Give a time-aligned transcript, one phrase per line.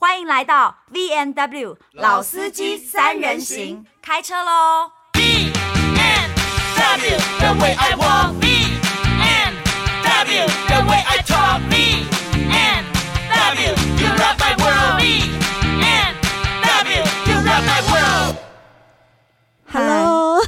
[0.00, 5.50] 欢迎来到 VNW 老司机三人行，开车喽！VNW
[7.40, 17.02] the way I walk, VNW the way I talk, VNW you rock my world, VNW
[17.26, 18.36] you rock my world.
[19.66, 20.38] Hello，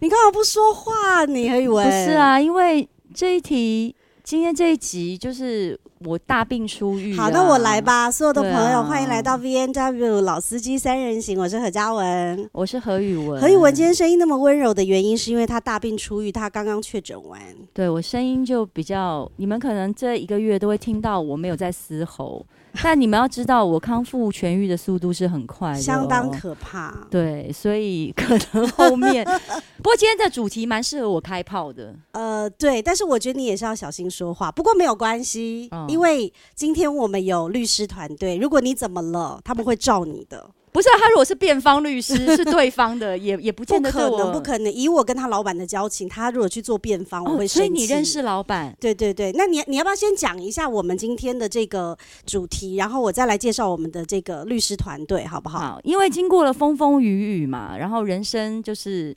[0.00, 1.26] 你干嘛不说话？
[1.26, 1.84] 你何宇文？
[1.84, 3.94] 不是啊，因为这一题，
[4.24, 5.78] 今天这一集就是。
[6.06, 7.24] 我大病初愈、啊。
[7.24, 8.10] 好，那我来吧。
[8.10, 11.38] 所有的朋友，啊、欢迎来到 VNW 老司机三人行。
[11.38, 13.40] 我是何嘉文，我是何宇文。
[13.40, 17.40] 何宇文今天声音那么温柔的原因，是因为他大病初愈，他刚刚确诊完。
[17.72, 22.44] 对，我声音就比较，你们可能这一个月都会听到我没有在嘶吼。
[22.82, 26.92] 但你们要知道，我康复痊愈的速度是很快的，相当可怕。
[27.10, 29.24] 对，所以可能后面，
[29.78, 31.94] 不过今天的主题蛮适合我开炮的。
[32.12, 34.50] 呃，对，但是我觉得你也是要小心说话。
[34.50, 40.50] 不过没有关系，嗯、因为今天我们有律师团队，如果你怎么了，他们会罩你的。
[40.74, 43.92] 不是、啊、他，如果是辩方律师， 是对方的，也也不见得。
[43.92, 44.72] 不可能，不可能。
[44.72, 47.58] 以我跟他老板的交情，他如果去做辩方，我会生气。
[47.58, 48.76] 所以你认识老板？
[48.80, 49.30] 对对对。
[49.34, 55.60] 那你你要不要先讲一下我们今天的这个主题，然后我再来介绍我们的这个律师团队，好不好？
[55.60, 59.16] 好，因为经过了风风雨雨嘛，然后人生就是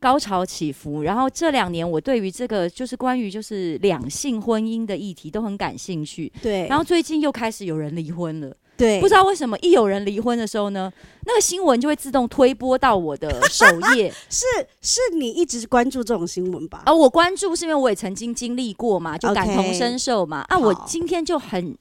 [0.00, 6.32] 高潮起伏，然后这两年我对于这个就是关于就是两性婚姻的议题都很感兴趣。
[6.40, 6.66] 对。
[6.66, 8.56] 然后最近又开始有人离婚了。
[8.78, 10.90] 对，不知道为什么一有人离婚的时候呢，
[11.26, 14.10] 那个新闻就会自动推播到我的首页。
[14.30, 14.46] 是
[14.80, 16.78] 是你一直关注这种新闻吧？
[16.78, 20.44] 啊、呃、我关注是因为我也曾经经历过嘛，就感同身受嘛。
[20.44, 21.76] Okay, 啊，我今天就很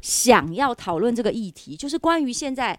[0.00, 2.78] 想要讨论这个议题，就是关于现在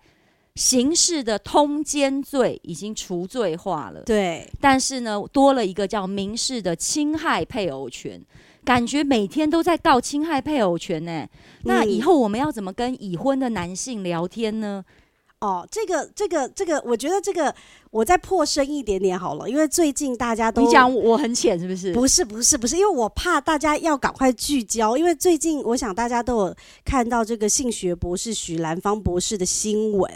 [0.55, 8.21] 刑事的通奸罪已经除罪化了，对，但是呢，多了一个叫民事的侵害配偶权。
[8.69, 11.29] 感觉每天都在告侵害配偶权呢、欸，
[11.63, 14.85] 那以后我们要怎么跟已婚的男性聊天呢？
[15.39, 17.55] 哦，这个这个这个，我觉得这个。
[17.91, 21.91] 我再破深一点点好了，因为最近大家都你讲我很浅是不是？
[21.91, 26.55] 不是不是不是，因为我怕大家要赶快聚焦，因为最近我想大家都有
[26.85, 30.11] 看到这个性学博士许兰芳博士的新闻，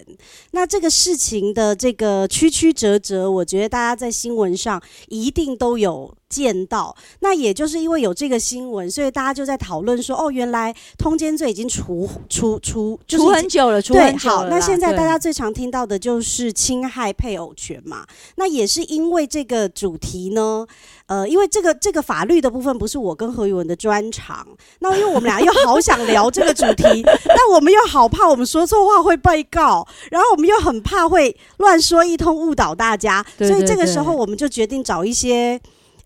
[0.51, 6.95] 那这个事情的这个曲曲折折，我觉得大家在新闻上一定都有见到。
[7.21, 14.41] 那也就是因为有这个新闻，所以大家就在讨论说，哦，原来通奸罪已经除除除除很久了，除很久了。
[14.41, 17.81] 对，好，那现在大家最常听到的就是侵害配偶权。
[17.85, 20.65] 嘛，那也是因为这个主题呢，
[21.07, 24.47] 呃，因为这个这个法律的部分不是我跟何宇文的专长，
[24.79, 35.59] 那因为我们俩又好想聊这个主题， 但我们又好怕我们说错话会被告，然后我们又很怕会乱说一通误导大家，对对对，所以这个时候我们就决定找一些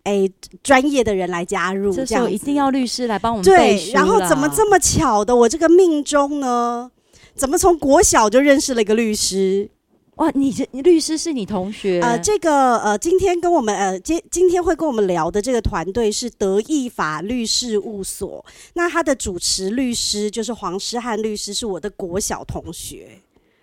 [0.03, 0.29] 哎
[0.63, 6.89] 专业的人来加入，这样一定要律师来帮我们对，然后怎么这么巧的，我这个命中呢，
[7.35, 9.69] 怎么从国小就认识了一个律师？
[10.17, 11.99] 哇，你这律师是你同学？
[12.01, 18.43] 呃，这个呃，今天跟我们呃，今今天会跟我们聊的这个团队是德意法律事务所。
[18.73, 23.19] 那他的主持律师就是黄诗翰律师，是我的国小同学。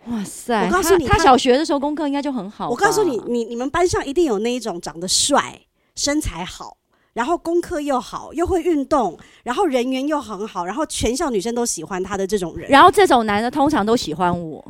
[0.06, 0.66] 哇塞！
[0.66, 2.68] 我告诉你他，他小学的时候功课应该就很好。
[2.68, 5.58] 我告诉你，你你们班上一定有那一种长得帅、
[5.96, 6.76] 身材好，
[7.14, 12.70] 然后功课又好，又会运动，然后人缘又很好，然后全校女生都喜欢他的这种人。
[12.70, 14.62] 然后这种男的通常都喜欢我。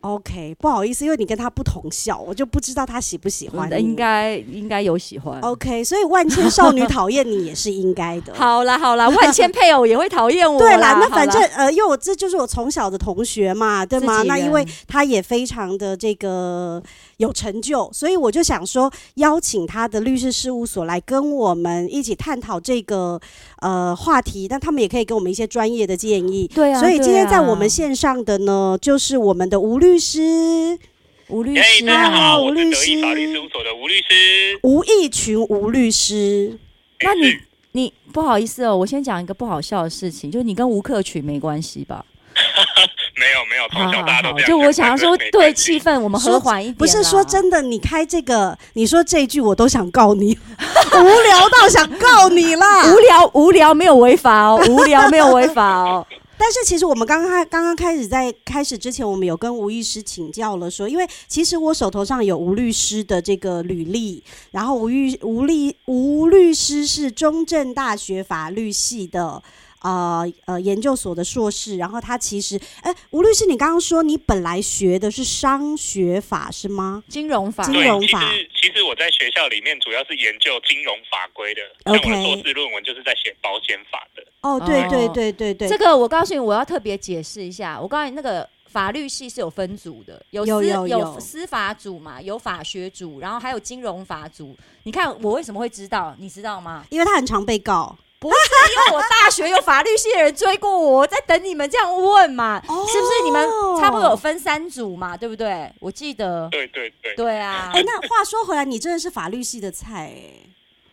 [0.00, 3.82] OK，不好意思，因为你跟他不同校，我就不知道他喜不喜欢你。
[3.82, 5.40] 应该应该有喜欢。
[5.40, 8.32] OK，所以万千少女讨厌你也是应该的。
[8.32, 10.58] 好 啦好啦， 万千配偶也会讨厌我。
[10.58, 14.22] 对啦，那反正呃，因为我这就是我从小的同学嘛，对吗？
[14.22, 16.80] 那因为他也非常的这个
[17.18, 23.20] 有成就，所以我就想说邀请他的律师事务所来跟我们一起探讨这个
[23.60, 26.48] 呃话题，但他们也可以给我们一些专业的建议。
[26.48, 29.98] 对啊，所以今天在我们线上的呢，就是我们的吴律。
[29.98, 30.78] 师，
[31.26, 36.56] 吴律师，大家好，我是德意法律事务所的吴律师，吴义群吴律师。
[37.00, 37.36] 那你
[37.72, 42.04] 你不好意思哦，我先讲一个不好笑的事情，就是你跟吴克群没关系吧？
[43.18, 44.48] 没有没有，从小大家都这样。
[44.48, 46.74] 就我想要说，对气氛我们和缓一点。
[46.76, 50.38] 不是说真的，你开这个，你说这句我都想告你，
[50.94, 52.86] 无聊到想告你啦。
[52.92, 56.06] 无聊无聊没有违法哦， 无聊没有违法哦。
[56.40, 64.22] 但是其实我们刚刚刚刚开始在开始之前，我们有跟吴律师请教了，说，因为其实我手头上有吴律师的这个履历，
[64.52, 69.42] 然后吴律吴律吴律师是中正大学法律系的
[69.82, 77.02] 呃呃研究所的硕士，然后他其实，哎，吴律师，你刚刚说你本来学的是商学法是吗？
[77.08, 78.20] 金融法，金融法。
[78.20, 84.22] 其实其实我在学校里面主要是研究金融法规的，像我的硕士论文就是在写保险法的。
[84.42, 88.48] 哦，对对对对对，这个我告诉你，我要特别解释一下，我告诉你那个。
[88.68, 94.54] 法律系是有分组的，有司有，有，有，有司法组嘛，有法学组，然后还有金融法组。
[94.82, 96.14] 你看我为什么会知道？
[96.18, 96.84] 你知道吗？
[96.90, 102.60] 因为他很常被告，不是因为我大学有法律系的人追过我，我在等你们这样问嘛？
[102.66, 103.48] 哦、是不是你们
[103.80, 105.16] 差不多有分三组嘛？
[105.16, 105.72] 对不对？
[105.80, 107.70] 我记得，对对对，对啊。
[107.74, 110.32] 哎，那话说回来，你真的是法律系的菜哎，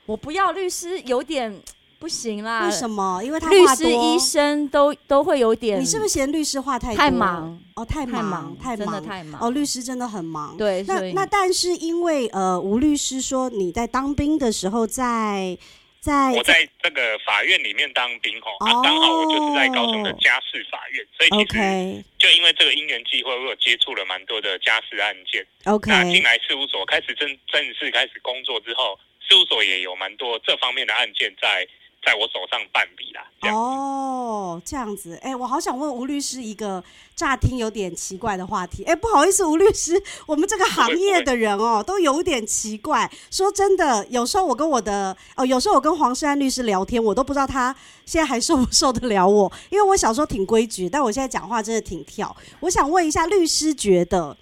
[0.05, 1.61] 我不要律师，有点。
[1.97, 2.65] 不行啦！
[2.65, 3.23] 为什么？
[3.23, 5.79] 因为他律师、医生都都会有点。
[5.79, 6.97] 你是不是嫌律师话太多？
[6.97, 9.49] 太忙哦，太忙，太忙，真的太忙哦。
[9.49, 10.55] 律师真的很忙。
[10.57, 15.57] 对，那那但是因为呃，吴律师说你在当兵的时候在
[16.05, 25.43] 在我在这个法院里面当兵哦，啊，刚好我就是在高雄的家事法院，所以其实就因为这个因缘际会，我有接触了蛮多的家事案件。
[25.65, 31.67] OK，那进来事务所开始正正式开始工作之后，事务所也有蛮多这方面的案件在。
[32.05, 33.51] 在我手上办理啦。
[33.51, 36.83] 哦，这样子，哎、欸，我好想问吴律师一个
[37.15, 38.83] 乍听有点奇怪的话题。
[38.83, 43.11] 哎、欸，不好意思，吴律师， 我们这个行业的人哦、喔， 都有点奇怪。
[43.31, 47.75] 说真的，有时候我跟我的哦，有时候我跟黄世安律师聊天，我都不知道他
[48.05, 52.35] 现在还受不受得了我，因为我小时候挺规矩，但我现在讲话真的挺跳。
[52.61, 54.35] 我想问一下，律师觉得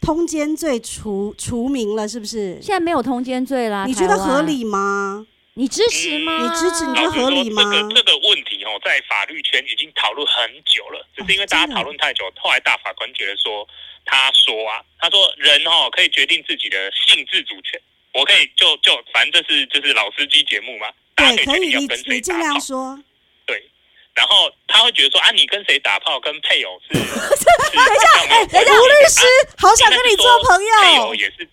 [0.00, 2.60] 通奸罪除除名了是不是？
[2.60, 5.26] 现在没有通奸罪啦，你觉得合理吗？
[5.56, 6.36] 你支持吗？
[6.42, 6.84] 你支持？
[6.84, 7.62] 你觉得合理吗？
[7.62, 13.66] 这个这个问题哦，在法律圈已经讨论很久了，只是因为大家讨论太久，后来大法官觉得说，
[14.04, 17.80] 他说啊，他说人哦可以决定自己的性自主权，
[18.12, 22.98] 我可以就就反正这是就是老司机节目嘛，大家可以决定要跟谁打炮。
[23.46, 23.70] 对，
[24.12, 29.22] 然后他会觉得说啊，你跟谁打炮跟配偶是， 等一下，哎，等一下，吴律师，
[29.58, 31.48] 好想跟你做朋友，配偶也是。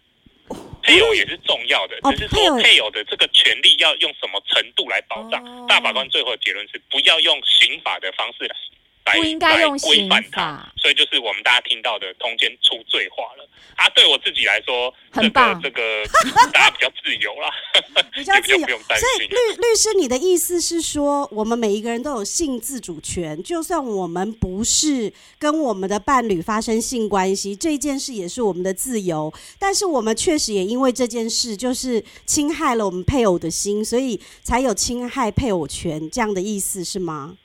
[0.91, 5.67] 配偶也是重要的，只是说配偶的这个权利要用什么程度来保障。
[5.67, 8.55] 大法官最后的结论是不要用刑法的方式来。
[9.03, 13.47] 不应该用刑法，所以就是我们大家听到的通奸出罪化了。
[13.75, 16.03] 啊，对我自己来说，很棒，这个
[16.53, 17.49] 大家比较自由啦，
[18.13, 19.07] 比较自由，不用担心。
[19.07, 29.33] 所以律律师，你的意思是说，我们每一个人都有性自主权，就算我们不是跟我们的伴侣发生性关系，这件事也是我们的自由。
[29.57, 37.37] 但是我们确实也因为这件事，就是侵害了我们配偶的心，所以才有侵害配偶权这样的意思，是吗？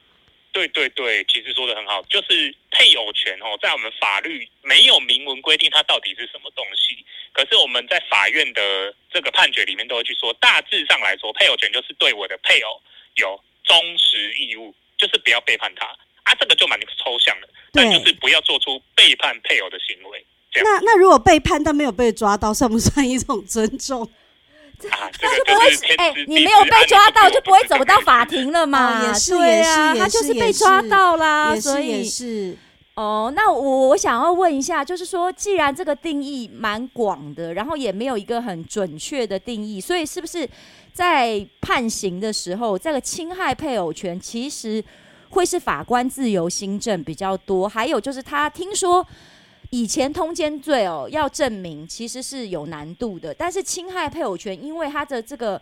[0.57, 6.97] 对对对，其实说的很好，就是配偶权哦，在我们法律没有明文规定它到底是什么东西，
[7.35, 12.81] 可是我们在法院的这个判决里面都会去说，大致上来说，配偶权就是对我的配偶
[13.17, 15.85] 有忠实义务，就是不要背叛他
[16.23, 20.25] 啊，这个就蛮抽象的，但就是不要做出背叛配偶的行为。
[20.55, 24.11] 那那如果背叛但没有被抓到，算不算一种尊重？
[24.91, 29.07] 啊，这个不会哎，你没有被抓到就不会走到法庭了嘛？
[29.07, 32.57] 也是，也是，他就是被抓到啦，所以是
[32.95, 33.33] 哦。
[33.35, 40.47] 那我我想要问一下，就是说，既然这个定义蛮广的，然后也没有一个很准确的定义，所以是不是
[40.93, 44.85] 在判刑的时候，这个侵害配偶权其实
[45.31, 47.67] 会是法官自由心证比较多？
[47.69, 49.07] 还有就是，他听说。
[49.77, 55.61] 以前通奸罪哦，要证明其实是有难度的，但是侵害配偶权，因为他的这个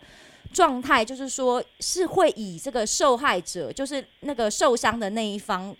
[0.53, 5.75] 状态，就是说是会以这个受害者，就是那个受伤的那一方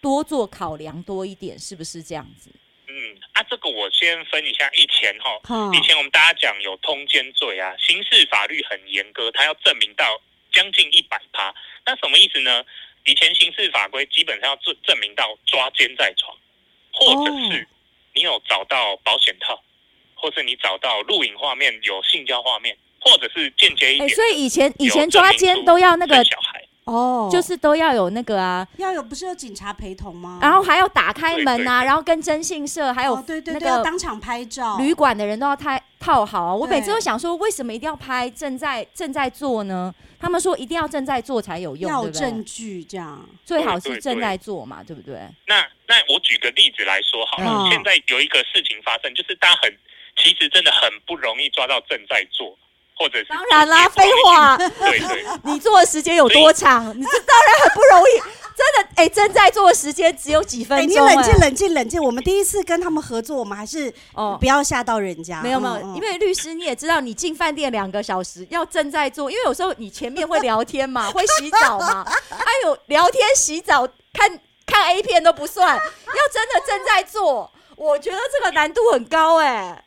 [0.00, 2.50] 多做考量多一点，是不是这样子？
[2.88, 2.94] 嗯，
[3.32, 10.18] 啊，这个我先分一下，以前哈、哦，以前我们大家讲有通奸罪啊，刑事法律很严格，他要证明到
[10.50, 11.54] 将近一百趴，
[11.84, 12.64] 那什么意思呢？
[13.04, 16.34] 以前刑事法规基本上要证证明到抓奸在床。
[16.96, 17.68] 或者是
[18.14, 19.60] 你有找到保险套，
[20.14, 24.14] 或是你找到录影画面有性交画面，或者是间接一点、欸。
[24.14, 30.38] 所以以前以前抓奸都要那个小孩哦，就是都要有那个啊，要有不是有警察陪同吗？
[30.40, 36.54] 然后还要打开门啊，对对对，然后跟征信社还有那个、哦、对对对，要当场拍照，旅馆的人都要拍套好、啊。
[36.54, 39.92] 我每次都想说，为什么一定要拍正在正在做呢？
[40.18, 45.20] 他们说一定要正在做才有用，要证据这样，最好是正在做嘛，对，不对？
[45.46, 49.76] 那那我举个例子来说好了，哦、现在有一个事情发生，就是大家很
[50.16, 52.56] 其实真的很不容易抓到正在做，
[52.96, 54.66] 或者是当然啦，废话，对
[55.00, 56.88] 对， 你做的时间有多长？
[56.98, 58.18] 你这当然很不容易，
[58.56, 60.88] 真的，哎、欸，正在做的时间只有几分钟。
[60.88, 62.02] 你冷静，冷静，冷静。
[62.02, 65.42] 我们第一次跟他们合作，我们还是哦，不要吓到人家。
[65.42, 75.82] 没有没有，因为律师你也知道，你进饭店两个小时要正在做，因为有时候你前面会聊天嘛， 会洗澡嘛，还有聊天、洗澡、看看 A 片都不算，要
[76.32, 79.82] 真的正在做，我觉得这个难度很高哎、欸。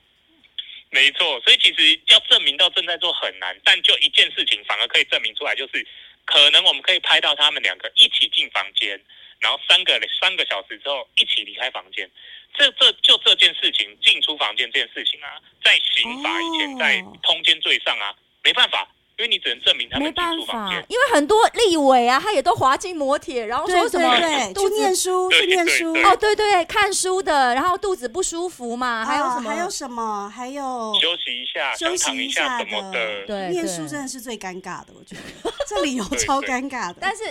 [0.92, 5.86] 没错，所以其实要证明到正在做很难，但就一件事情反而可以证明出来，就是
[6.26, 9.00] 可能我们可以拍到他们两个一起进房间，
[9.40, 12.10] 然后三个三个小时之后一起离开房间。
[12.56, 18.88] 这这就这件事情进出房间这件事情啊，在刑法以前在通奸罪上啊，没办法。
[19.20, 29.50] 因为你只能证明他没办法，因为很多立委啊，他也都滑进摩铁，然后说什么对对对肚子念书去念书哦，对对，看书的，然后肚子不舒服嘛，还有什么？
[29.50, 30.30] 还有什么？
[30.30, 33.26] 还有休息一下，休息一下什么的。
[33.28, 36.96] 对，念书真的是最尴尬的，我觉得这理由 超尴尬的。
[37.02, 37.24] 但是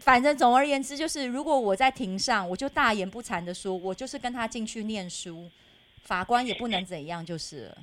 [0.00, 5.50] 反正总而言之，就是如果我在庭上，我就大言不惭的说，我就是跟他进去念书，
[6.04, 7.76] 法官也不能怎样，就是了。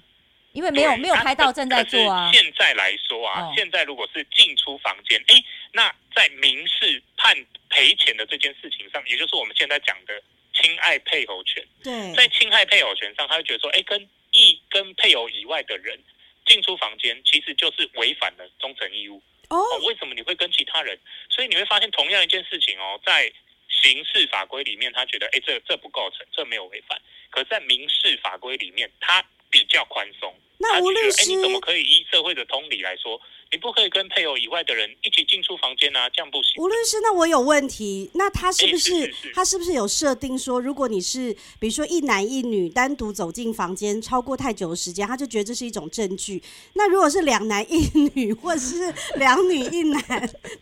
[0.53, 2.31] 因为没有没有拍到正在做啊。
[2.33, 7.35] 现在来说啊，哦、现在如果是进出房间，哎，那在民事判
[7.69, 10.21] 赔钱的这件事情上，也就是我们现在讲的
[10.53, 11.65] 侵害配偶权。
[11.83, 15.97] 对，在侵害配偶权上，他会觉得说，哎，跟一跟配偶以外的人
[16.45, 19.21] 进出房间，其实就是违反了忠诚义务。
[19.49, 20.97] 哦，哦，为什么你会跟其他人？
[21.29, 23.31] 所以你会发现，同样一件事情哦，在
[23.69, 27.01] 刑事法规里面，他觉得，哎，这这不构成，这没有违反。
[27.29, 33.19] 可在民事法规里面，他比较宽松，那吴律师，哎，你怎么可以依社会的通理来说，
[33.51, 36.09] 你不可以跟配偶以外的人一起进出房间啊？
[36.09, 36.53] 这样不行。
[36.57, 46.41] 吴律师，那我有问题，那他是不是，是，是，是他是不是有设定说，如果你是比如说一男一女单独走进房间超过太久的时间，他就觉得这是一种证据？
[46.73, 50.01] 那如果是两男一女或者是两女一男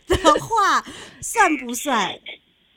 [0.08, 0.84] 的话，
[1.22, 2.18] 算不算？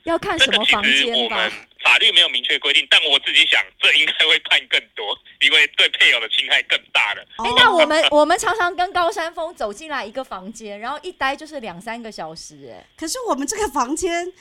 [0.04, 1.50] 要看什么房间吧。
[1.84, 7.22] 法律没有明确规定，但我自己想，这应该会判更多， 因为对配偶的侵害更大了。
[7.44, 12.84] 哎、欸，那我们 我们常常跟高山峰走进来一个房间，然后一待就是两三个小时，哎。
[12.96, 14.32] 可是我们这个房间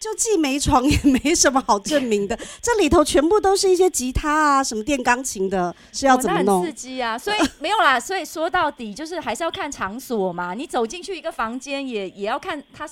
[0.00, 6.62] 就既没床，也没什么好证明的，这里头全部都是一些吉他啊，什么电钢琴的，是要怎么弄？
[6.62, 7.16] 很刺激啊！
[7.16, 10.52] 所以没有啦，所以说到底就是还是要看场所嘛。
[10.54, 12.88] 你走进去一个房间，也也要看它。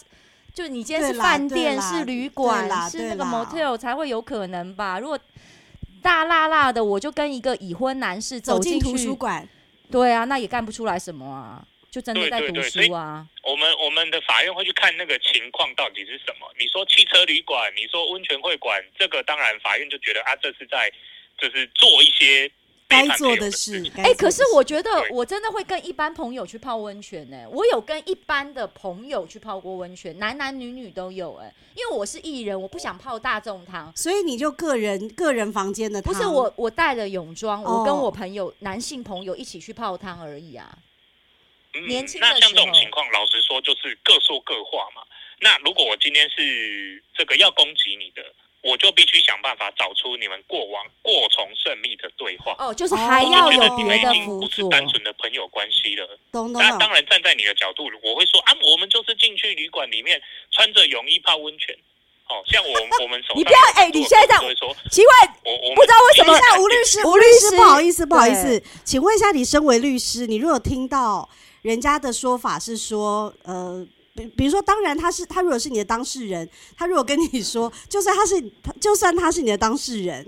[0.56, 4.98] 就你今天是饭店，是旅馆，是那个 motel 才会有可能吧？
[4.98, 5.20] 如果
[6.02, 9.46] 大辣辣的，我就跟一个已婚男士走进图书馆，
[9.90, 13.26] 对啊，那也干不出来什么啊，就真的在读书啊。
[13.42, 16.50] 我们我们的法院会去看那个情况到底是什么。
[16.58, 20.90] 你说汽车旅馆，你说温泉会馆，这个当然法院就觉得啊，这是在
[21.36, 22.50] 就是做一些。
[22.88, 27.44] 该做的事，哎、欸，可是我觉得我真的会跟一般朋友去泡温泉呢。
[27.50, 31.52] 我有跟一般的朋友去泡过温泉，男男女女都有哎。
[31.74, 36.14] 因为我是艺人，我不想泡大众汤，所以你就个人个人房间的汤。
[36.14, 40.78] 不是我，我带了泳装，我跟我朋友、哦、男性朋友一起去泡汤而已啊。
[41.74, 45.02] 嗯、年轻的时候，那像这种情况，老实说就是各说各话嘛。
[45.40, 48.22] 那如果我今天是这个要攻击你的。
[48.62, 52.56] 我就必须想办法找出你们过往过从甚密的对话。
[52.58, 56.18] 哦，就是还要有别的辅助，不是单纯的朋友关系了。
[56.32, 56.60] 懂懂。
[56.60, 60.20] 那当然，站在你的角度，我会说啊，我们就是进去旅馆里面
[60.50, 61.76] 穿着泳衣泡温泉。
[62.28, 62.72] 哦，像我
[63.04, 66.34] 我们手你不要哎，你现在这样说奇怪，我我不知道为什么。
[66.50, 71.28] 像吴律师，吴律师，不好意思，不好意思，请问一下，你身为律师，你如果听到
[71.62, 73.86] 人家的说法是说，呃。
[74.16, 80.26] 比比如说，当然他是他如果是你的当事人，他如果跟你说， 就算他是他，就算他是你的当事人，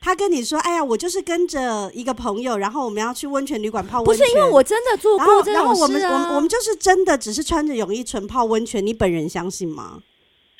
[0.00, 4.24] 他跟你说，哎呀，我就是跟着一个朋友，然后我们要去温泉旅馆泡温泉。
[4.26, 5.54] 不是因为我真的做过这种事啊。
[5.54, 10.02] 然后我们我们我们就是真的只是穿着泳衣纯泡温泉，你本人相信吗？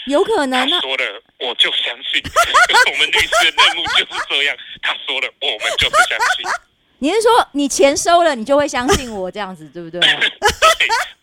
[0.07, 0.69] 有可能。
[0.69, 2.21] 他说了，我就相信。
[2.93, 4.57] 我们律师的任务就是这样。
[4.83, 6.72] 他说了，我们就是相信。
[7.03, 10.01] 你是说你钱收了，你就会相信我这样子，对不对？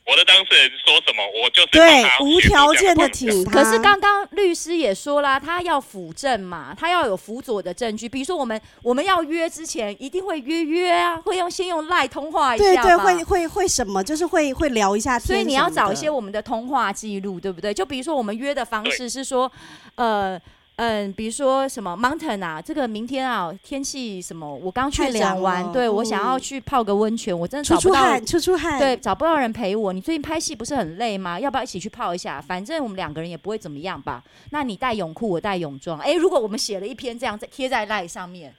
[0.06, 3.64] 我的当事人说什么，我就是对无条件的挺他。
[3.64, 8.10] 可是刚刚律师也说啦，他要辅证嘛，他要有辅佐的证据。
[8.10, 15.28] 比如说，我们我们要约之前，一定会约约啊，会用先用赖通话一下，对对，会会会什么，就是会会聊一下天。
[15.28, 17.74] 所以你要找一些我们的通话记录，对不对？
[17.74, 19.50] 就比如说，我们约的方式是说，
[19.96, 20.38] 呃。
[20.80, 29.92] 嗯，比如说什么 Mountain 啊，这个明天啊天气什么，我刚确诊完，对、嗯、我想要去泡个温泉，我真的找不到，出出汗，出出汗，对，找不到人陪我。
[29.92, 31.38] 你最近拍戏不是很累吗？
[31.38, 32.40] 要不要一起去泡一下？
[32.40, 34.24] 反正我们两个人也不会怎么样吧。
[34.52, 36.00] 那你带泳裤，我带泳装。
[36.00, 38.56] 哎，如果我们写了一篇这样在贴在 LINE 上面，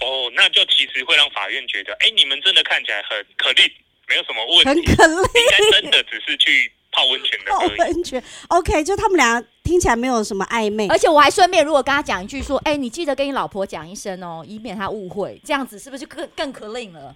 [0.00, 3.68] 哦，那就其实会让法院觉得，哎，你们真的看起来很可怜，
[4.06, 7.52] 没有什么问题，很可怜，应该真的只是去泡温泉的。
[7.52, 17.14] 泡温泉，OK，就他们俩听起来没有什么暧昧，而且我还顺便如果跟他讲一句说，哎，你记得跟你老婆讲一声哦，以免他误会，这样子是不是就更更可令了？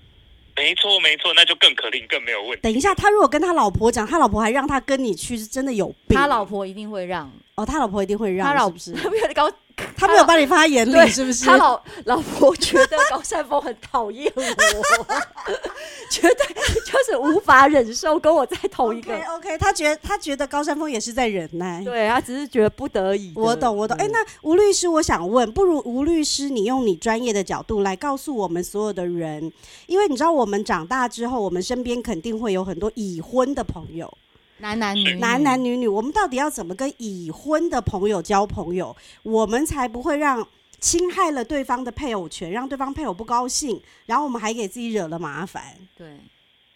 [0.56, 2.58] 没错，没错，那就更可令，更没有问题。
[2.60, 6.18] 等一下，他如果跟他老婆讲，他老婆还让他跟你去，是真的有病。
[6.18, 7.30] 他老婆一定会让。
[7.54, 8.92] 哦，他老婆一定会让，他老是不是？
[9.96, 11.44] 他没有把你放在眼里，是不是？
[11.44, 14.42] 他老老婆觉得高山峰很讨厌我，
[16.10, 16.46] 绝对
[16.84, 19.14] 就是无法忍受跟我在同一个。
[19.14, 23.32] OK，, okay 他觉得他觉得高山峰也是在忍耐，对他只是觉得不得已。
[23.34, 23.96] 我懂，我懂。
[23.98, 29.52] 哎、欸，那吴律师，我想问，不如吴律师，你用你专业的角度来告诉我们所有的人，
[29.86, 34.12] 因为你知道，我们长大之后，我们身边肯定会有很多已婚的朋友。
[34.60, 40.46] 男男女女，男男女女，我们到底要怎么跟已婚的朋友交朋友，我们才不会让
[40.78, 45.76] 侵害了对方的配偶权，让对方配偶不高兴，然后我们还给自己惹了麻烦？
[45.96, 46.06] 对，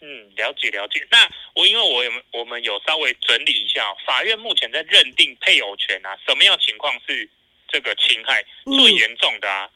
[0.01, 1.05] 嗯，了解了解。
[1.09, 7.29] 那我因为我有我们有稍微整理一下，法院目前在认定配偶权啊，什么样情况是
[7.67, 9.65] 这个侵害最严重的啊？
[9.65, 9.71] 嗯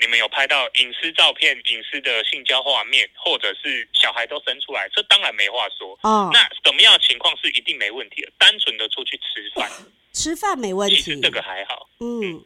[0.00, 5.98] 你们有拍到隐私照片、隐私的性交画面，或者是小孩都生出来，这当然没话说。
[6.02, 8.30] 哦，那什么样的情况是一定没问题的？
[8.38, 9.68] 单纯的出去吃饭，
[10.12, 10.96] 吃饭没问题。
[10.96, 11.88] 其实这个还好。
[12.00, 12.42] 嗯。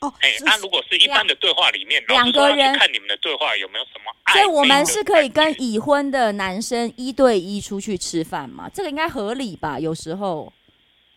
[0.00, 4.12] 哦，哎，那如果是一般的对话里面，两个人看你们的对话有没有什么？
[4.32, 8.70] 所以我们是可以跟已婚的男生一对一出去吃饭吗？
[8.74, 9.78] 这个应该合理吧？
[9.78, 10.52] 有时候。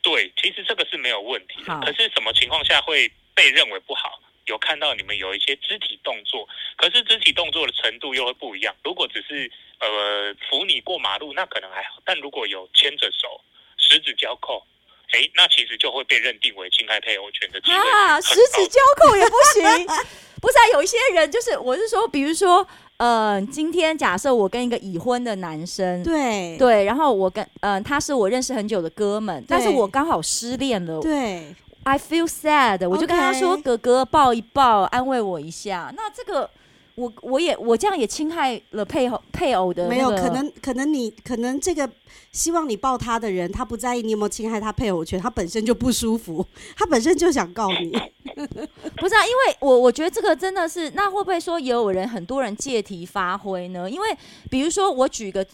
[0.02, 1.78] 对，其实这个是没有问题的。
[1.82, 4.22] 可是什么情况下会被认为不好？
[4.48, 8.76] 有看到你们有一些肢体动作，可是肢体动作的程度又会不一样。
[8.84, 9.50] 如果只是
[9.80, 13.40] 呃扶你过马路，那可能还好；但如果有牵着手、
[13.78, 14.64] 十指交扣，
[15.12, 17.78] 哎，那其实就会被认定为侵害配偶权的机会。
[17.78, 19.88] 啊，十指交扣也不行。
[20.40, 22.66] 不是啊，有一些人就是，我是说，比如说，
[22.98, 31.54] 呃，今天假设我跟一个已婚的男生，对对，然后我跟嗯、呃，他是我认识很久的哥们，但是我刚好失恋了，对。
[31.88, 33.62] I feel sad，我就跟他说：“Okay.
[33.62, 36.50] 哥哥抱一抱，安慰我一下。”那这个，
[36.96, 39.96] 我我也我这样也侵害了配偶配偶的、那个。
[39.96, 41.90] 没有可能，可能你可能这个
[42.34, 47.92] 希望你抱他的人，他不在意你有没有侵害他配偶权，他本身就不舒服，他本身就想告你。
[49.00, 53.90] 不是啊，因为我我觉得这个真的是，那会不会说也有人很多人借题发挥呢？
[53.90, 54.08] 因为
[54.50, 55.48] 比如说我举个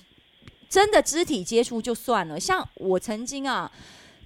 [0.68, 3.72] 真的肢体接触就算了，像我曾经啊。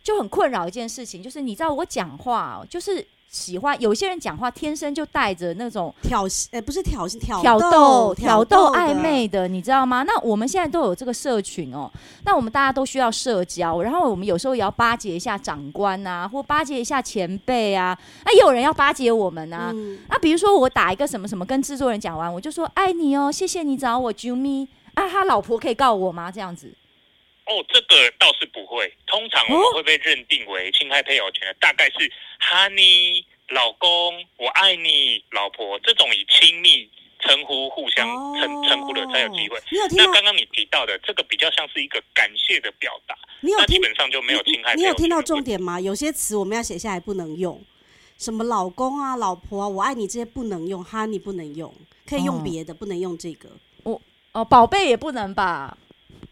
[0.07, 10.03] 就很困扰一件事情，就是你知道我讲话，就是喜欢有些人讲话天生就带着那种挑衅，呃，不是挑衅，挑挑逗、挑逗暧昧的，你知道吗？
[10.03, 11.91] 那我们现在都有这个社群哦，
[12.23, 19.71] 那我们大家都需要社交，然后我们有时候也要巴结一下长官啊，或巴结一下前辈啊，那也有人要巴结我们啊。
[19.73, 26.31] 嗯、那比如说我打一个什么什么，跟制作人讲完，我就说爱你哦，谢谢你找我啾咪啊，他老婆可以告我吗？
[26.31, 26.73] 这样子。
[27.47, 28.93] 哦，这个倒是不会。
[29.07, 38.05] 通常我们会被认定为侵害配偶权的，大概是 “honey”、老公、我爱你、老婆这种以亲密称呼、互相
[38.35, 39.57] 称称呼的才有机会。
[39.95, 44.75] 那刚刚你提到的这个比较像是一个感谢的表达，那基本上就没有侵害。
[44.75, 45.79] 你有听到重点吗？
[45.79, 47.63] 有些词我们要写下来不能用，
[48.17, 51.73] 什么老公啊、老婆啊、我爱你这些不能用，“honey” 不能用，
[52.05, 53.49] 可以用别的，不能用这个。
[53.83, 54.01] 我
[54.33, 55.77] 哦，宝贝也不能吧？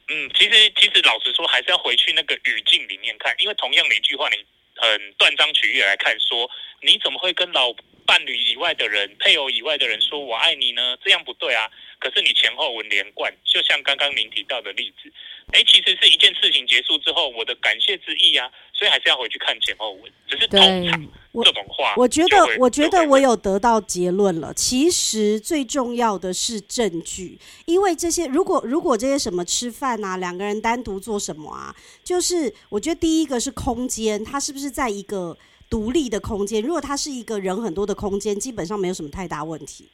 [0.08, 4.38] 嗯，其实其实老实说，还是要回去那个语境里面看，因为同样的一句话，你
[4.76, 6.50] 很断章取义来看，说
[6.82, 7.74] 你怎么会跟老
[8.06, 10.96] 伴侣以外的人、配偶以外的人说我爱你呢？
[11.04, 11.70] 这样不对啊。
[11.98, 15.12] 可是你前后文连贯，就像刚刚您提到的例子，
[15.54, 20.12] 哎，其实是一件事情结束之后，我的感谢之意啊，所以还是要回去看前后文。
[20.30, 21.12] 只是通常
[21.44, 24.54] 这种话，我觉得，我觉得我有得到结论了。
[24.54, 35.38] 其实最重要的是证据，因为这些，如果如果这些什么吃饭啊，两个人单独做什么啊，就是我觉得第一个是空间，它是不是在一个
[35.70, 36.62] 独立的空间？
[36.62, 39.90] 如果它是一个人很多的空间，基本上没有什么太大问题。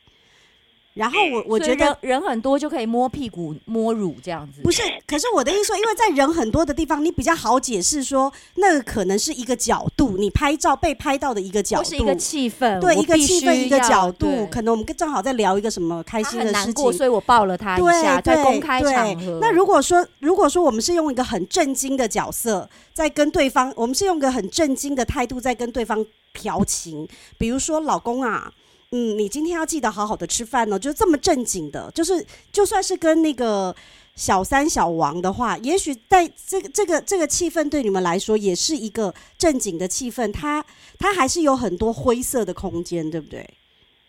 [0.94, 4.62] 然后我我觉得人，人很多就可以摸屁股摸乳这样子。
[4.62, 19.40] 不是，可是我的意思说，因为在人很多的地方，你比较好解释说，那个可能是一个角度，你拍照被拍到的一个角度，是一个气氛，对，一个气氛一个角度，可能我们正好在聊一个什么开心的事情，难过，所以我抱了他一下，对在公开场合。
[19.40, 28.52] 那如果说，如果说我们是用一个很震惊的角色在跟对方，我们是用一个很震惊的态度在跟对方调情，比如说老公啊。
[28.94, 33.74] 嗯，你今天要记得好好的吃饭哦，就这么正经的，就是就算是跟那个
[34.16, 40.66] 小三小王的话，也许在这个这个这个气氛对你们来说也是一个正经的气氛，它
[41.00, 43.40] 它还是有很多灰色的空间，对不对？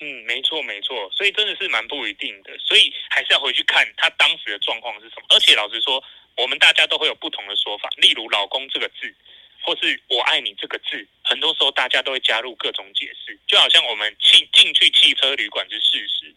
[0.01, 5.27] 嗯，没错没错，所以真的是蛮不一定的，所以还是要回去看他当时的状况是什么。
[5.29, 6.03] 而且老实说，
[6.37, 9.14] 我们大家都会有不同的说法，例如“老公”这个字，
[9.64, 13.38] 或是“我爱你”这个字，很多时候大家都会加入各种解释。
[13.46, 16.35] 就好像我们进进去汽车旅馆是事实，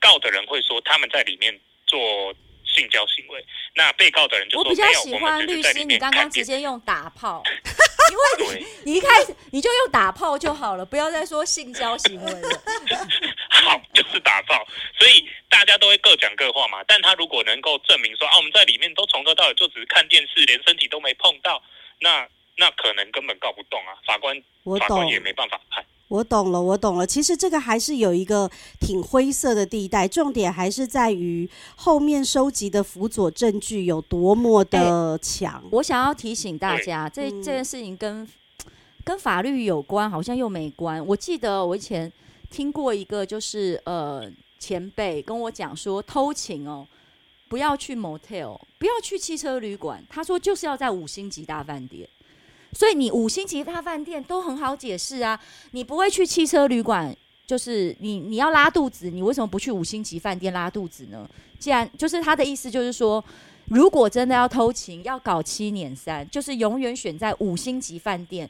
[0.00, 7.42] 告的人会说他们在里面做性交行为，那被告的人就说我比较喜欢律师，你刚刚直接用打炮。
[8.10, 12.62] 因为你一开始你就用打炮就好了，不要再说性交行为了。
[13.48, 14.66] 好，就是打炮，
[14.98, 16.82] 所以大家都会各讲各话嘛。
[16.86, 21.62] 但他如果能够证明说啊，我们在里面都从头到尾就只是看电视，连身体都没碰到，
[22.00, 23.94] 那那可能根本告不动啊。
[24.06, 24.36] 法官，
[24.80, 25.84] 法官也没办法判。
[26.08, 27.06] 我懂了，我懂了。
[27.06, 35.54] 其实这个还是有一个挺灰色的地带，重点还是在于后面收集的辅佐证据有多么的强。
[35.54, 38.28] 欸，我想要提醒大家，这这件事情跟
[39.04, 41.04] 跟法律有关，好像又没关。
[41.06, 42.12] 我记得我以前
[42.50, 46.86] 听过一个，就是呃前辈跟我讲说，偷情哦，
[47.48, 52.06] 不要去 motel，不要去汽车旅馆，他说就是要在五星级大饭店。
[52.72, 55.38] 所以你五星级大饭店都很好解释啊，
[55.72, 57.14] 你不会去汽车旅馆，
[57.46, 61.28] 就是你你要拉肚子，你为什么不去五星级饭店拉肚子呢？
[61.58, 63.22] 既然就是他的意思就是说，
[63.66, 68.48] 如果真的要偷情，要搞七捻三，就是永远选在五星级饭店。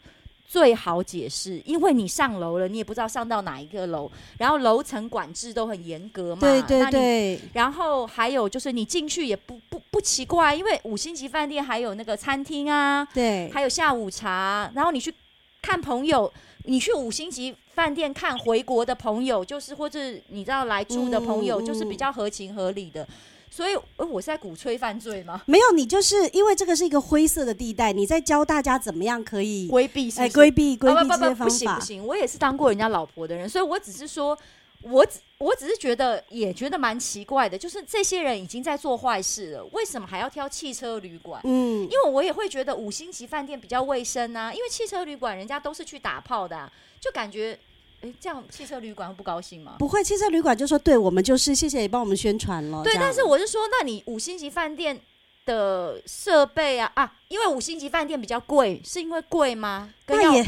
[0.53, 6.43] 最好解释，因为你上楼了，你也不知道上到哪一个楼，然后楼层管制都很严格嘛。
[6.43, 7.41] 对对对。
[7.55, 14.71] 然后还有就是你进去也不不不奇怪，因为五星级饭店还有那个餐厅啊，对，还有下午茶。
[14.75, 15.15] 然后你去
[15.63, 16.31] 看朋友，
[16.65, 23.03] 你去五星级饭店看回国的朋友，就是或者你知道来住的朋友，就是比较合情合理的。
[23.05, 23.09] 嗯
[23.55, 25.43] 所以，我是在鼓吹犯罪吗？
[25.45, 31.45] 没有，你就是因为这个是一个灰色的地带，你在教大家怎么样可以规避是是，哎，规避规避这些方法。
[31.45, 34.37] 不行不行，我也是当过人家老婆的人，所以我只是说，
[34.81, 41.39] 我只我只是觉得也觉得蛮奇怪的，就是这些人已经在做坏事了，为什么还要挑汽车旅馆？
[41.45, 47.59] 嗯，因为我也会觉得五星级饭店比较卫生啊，因为汽车旅馆人家都是去打炮的啊，就感觉。
[48.03, 49.77] 哎，这样汽车旅馆会不高兴吗？
[49.79, 52.83] 不会，汽车旅馆就说，对我们就是谢谢你帮我们宣传了。
[52.83, 55.01] 对，但是我是说，那你五星级饭店
[55.47, 59.89] 的设备啊啊，因为五星级饭店比较贵，是因为贵吗？
[60.09, 60.45] 那也，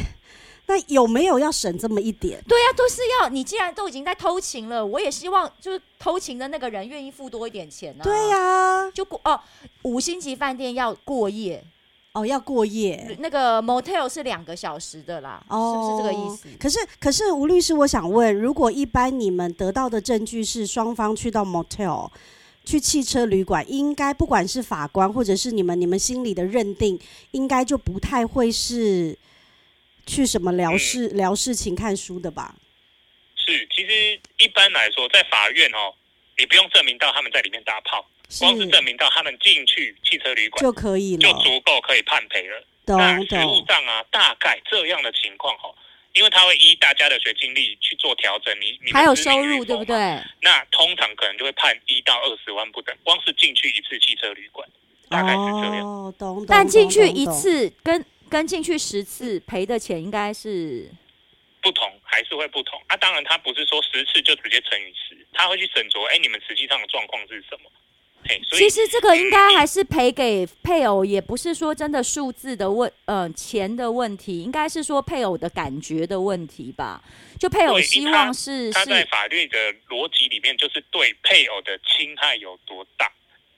[0.66, 2.42] 那有没有要省这么一点？
[2.48, 8.04] 对呀、啊，都是要你既然都已经在偷情了，我也希望就是偷情的那个人愿意付多一点钱呢、啊。
[8.04, 9.40] 对呀、啊，就过哦，
[9.82, 11.62] 五星级饭店要过夜。
[12.14, 16.48] 哦，要过夜，那个 motel 是两个小时的啦，哦，是不是这个意思？
[16.60, 22.08] 可是，可是吴律师，我想问，如果一般你们得到的证据是双方去到 motel，
[22.64, 26.96] 去汽车旅馆，应该不管是法官或者是你们，你们心里的认定，
[27.32, 29.18] 应该就不太会是
[30.06, 32.54] 去什么聊事、嗯、聊事情、看书的吧？
[33.34, 35.92] 是，其实一般来说，在法院哦，
[36.38, 38.06] 你不用证明到他们在里面打炮。
[38.40, 42.64] 光是证明到他们进去汽车旅馆就可以了，就足够可以判赔了。
[42.86, 45.72] 那实务上啊，大概这样的情况哈，
[46.12, 48.54] 因为他会依大家的学经历去做调整。
[48.60, 49.96] 你你还有收入对不对？
[50.42, 52.94] 那通常可能就会判一到二十万不等。
[53.02, 54.68] 光是进去一次汽车旅馆，
[55.08, 55.86] 大概是这样。
[55.86, 56.46] 哦，懂懂。
[56.46, 60.90] 但进去一次跟跟进去十次赔的钱应该是
[61.62, 62.96] 不同，还是会不同啊？
[62.96, 66.04] 当然，他不是说十次就直接乘以十，他会去审酌。
[66.04, 67.70] 哎，你们实际上的状况是什么？
[68.52, 77.02] 其实这个应该还是赔给配偶，也不是说真的数字的问，呃，钱的问题，应该是说配偶的感觉的问题吧？
[77.38, 79.58] 就配偶希望是他，他在法律的
[79.88, 83.06] 逻辑里面，就是对配偶的侵害有多大？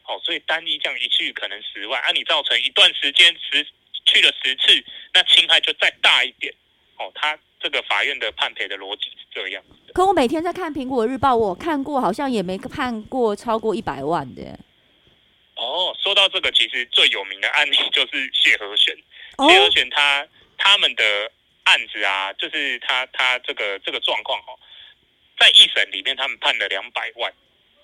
[0.08, 3.66] 哦，所以单一这样一去可能十万，啊，你造成一段时间十
[4.04, 6.52] 去了十次，那侵害就再大一点。
[6.98, 9.62] 哦，他这个法院的判赔的逻辑是这样。
[9.94, 14.42] 可我每天在看《苹果日报》，我看过，好像也没判过超过一百万的。
[15.56, 18.94] 哦，说到这个，其实最有名的案例就是 谢和弦。
[19.38, 20.26] 哦、谢和弦他
[20.58, 21.32] 他们的
[21.64, 24.58] 案子啊，就是他他这个这个状况哦，
[25.38, 27.30] 在一审里面他们判了两百万，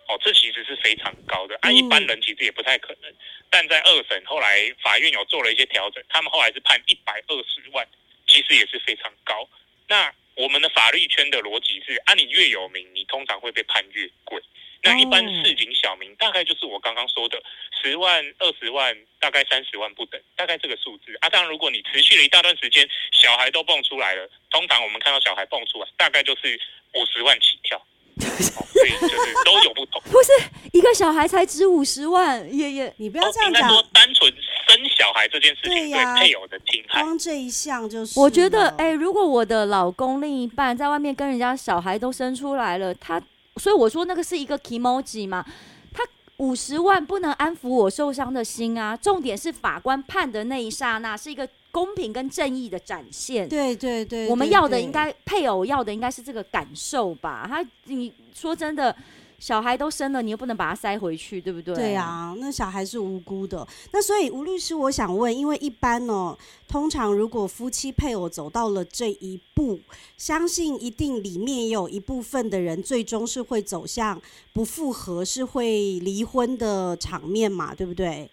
[0.08, 1.56] 哦，这其实是非常高的。
[1.62, 3.16] 按、啊、一般人其实也不太可能，嗯、
[3.48, 7.86] 但在二审后来法院有做了一些调整，他们后来是判一百二十万，
[8.32, 9.46] 其实也是非常高。
[9.86, 14.42] 那我们的法律圈的逻辑是，啊，你越有名，你通常会被判越贵。
[14.84, 17.40] 那一般市井小民，大概就是我刚刚说的
[17.82, 21.14] 十万、二十万，大概三十万不等，大概这个数字。
[21.20, 26.58] 啊，当然，如果你持续了一大段时间，小孩都蹦出来了，通常我们看到小孩蹦出来，大概就是
[26.94, 27.86] 五十万起跳。
[28.28, 30.02] 所以就是都有不同。
[30.04, 30.30] 不是
[30.72, 33.62] 一个小孩才值五十万，爷爷，你不要这样讲。
[33.62, 38.18] 应该说单纯生小孩这件事情对配偶的侵害，光这一项就是。
[38.18, 43.20] 我觉得，哎、欸，如果我的老公另一半在外面跟人家小孩都生出来了，他，
[43.56, 45.44] 所以我说那个是一个 kimoji 嘛，
[45.92, 46.02] 他
[46.38, 48.96] 五十万不能安抚我受伤的心啊。
[48.96, 51.48] 重点是法官判的那一刹那是一个。
[51.72, 57.46] 公平跟正义的展现，对对对，我们要的应该配偶要的应该是这个感受吧？
[57.48, 58.94] 他你说真的，
[59.38, 61.74] 小孩都生了，你又不能把他塞回去，对不对？
[61.74, 63.66] 对啊，那小孩是无辜的。
[63.90, 66.36] 那所以吴律师，我想问，因为一般呢，
[66.68, 69.80] 通常如果夫妻配偶走到了这一步，
[70.18, 74.20] 相信一定里面也有一部分的人最终是会走向
[74.52, 77.74] 不复合，是会离婚的场面嘛？
[77.74, 78.30] 对不对？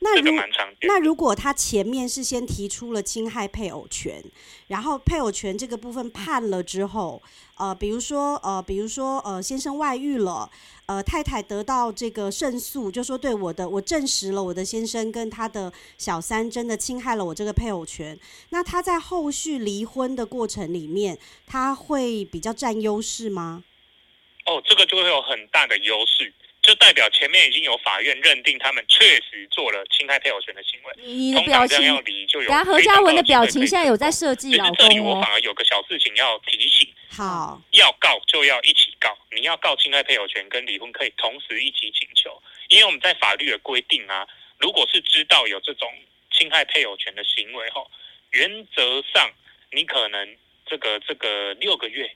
[0.00, 0.32] 那如
[0.82, 4.22] 那如果他前面是先提出了侵害配偶权，
[4.66, 7.22] 然后配偶权这个部分判了之后，
[7.56, 10.50] 呃，比如说呃，比如说呃，先生外遇了，
[10.84, 18.18] 呃，太太得到这个胜诉，就说对我的，我证实了我的先生跟他的小三真的侵害了我这个配偶权，
[18.50, 23.64] 那他在后续离婚的过程里面，他会比较占优势吗？
[24.44, 26.34] 哦，这个就会有很大的优势。
[26.64, 30.94] 就代表前面已经有法院认定他们确实做了侵害配偶权的行为。
[30.96, 32.50] 你的表情，要离就有。
[32.64, 34.76] 何嘉文的表情现在有在设计老公哦。
[34.78, 36.88] 这里我反而有个小事情要提醒。
[37.10, 39.14] 好，要告就要一起告。
[39.30, 42.42] 你要告侵害配偶权跟离婚，可以同时一起请求。
[42.68, 44.26] 因为我们在法律的规定啊，
[44.58, 45.86] 如果是知道有这种
[46.32, 47.90] 侵害配偶权的行为后，
[48.30, 49.30] 原则上
[49.70, 52.10] 你可能这个这个六个月，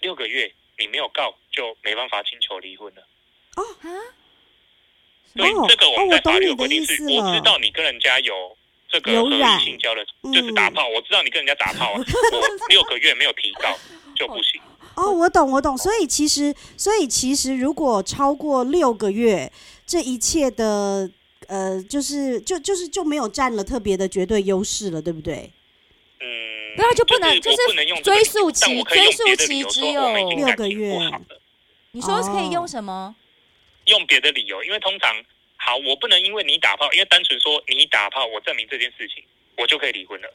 [0.00, 3.06] 六个月你没有告就没办法请求离婚了。
[3.56, 3.88] 哦啊！
[5.34, 8.34] 所以这个我们在法律的规定是，我知道你跟人家有
[8.88, 10.88] 这个合意性交的，就是打炮。
[10.88, 12.04] 我知道你跟人家打炮， 我
[12.68, 13.78] 六个月没有提告
[14.16, 14.60] 就不行。
[14.96, 15.78] 哦，我懂，我懂。
[15.78, 19.50] 所以其实，所以其实，如果超过六个月，
[19.86, 21.08] 这一切的
[21.46, 25.52] 呃，就是就就是就没有占了特别的绝对优势了，对不对？
[26.20, 26.26] 嗯，
[26.76, 30.98] 那就不能就是追溯期，追溯期只有六个月。
[31.92, 33.14] 你说可以用什么？
[33.90, 35.14] 用别的理由，因为通常
[35.56, 39.22] 好，我不能因为你打炮，因为单纯说你打炮，我证明这件事情，
[39.56, 40.32] 我就可以离婚了。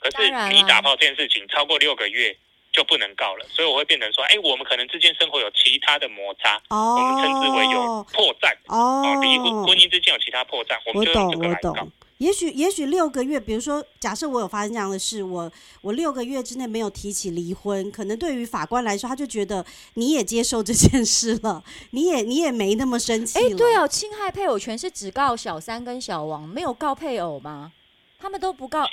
[0.00, 2.36] 可是你打炮这件事情超过六个月
[2.72, 8.52] 就不能告了，所以我会变成说，哎，我们可能之间生活有其他的摩擦，哦、我们称之为有破绽。
[8.66, 11.88] 哦，离婚婚姻之间有其他破绽，我们就用这个来告。
[12.18, 15.50] 也许也许六个月，比如说，假设我有发生这样的事，我
[15.82, 23.38] 我六个月之内没有提起离婚，可能对于法官来说，他就觉得你也接受这件事了，你也你也没那么生气。
[23.38, 27.72] 哎，对哦，侵害配偶权是只告小三跟小王，没有告配偶吗？
[28.20, 28.86] 他们都不告，